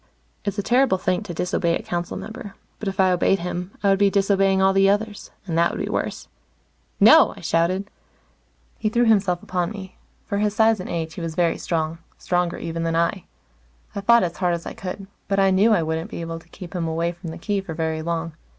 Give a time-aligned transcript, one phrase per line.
[0.43, 2.55] It's a terrible thing to disobey a council member.
[2.79, 5.29] But if I obeyed him, I would be disobeying all the others.
[5.45, 6.27] And that would be worse.
[6.99, 7.87] "No!" I shouted.
[8.79, 9.97] He threw himself upon me.
[10.25, 13.25] For his size and age, he was very strong stronger, even, than I.
[13.93, 16.49] I fought as hard as I could, but I knew I wouldn't be able to
[16.49, 18.33] keep him away from the Key for very long.